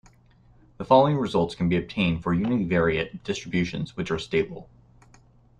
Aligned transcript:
The 0.79 0.83
following 0.83 1.15
results 1.19 1.53
can 1.53 1.69
be 1.69 1.77
obtained 1.77 2.23
for 2.23 2.35
univariate 2.35 3.21
distributions 3.23 3.95
which 3.95 4.09
are 4.09 4.17
stable. 4.17 4.67